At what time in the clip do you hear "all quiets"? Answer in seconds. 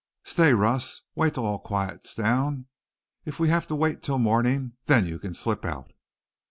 1.45-2.15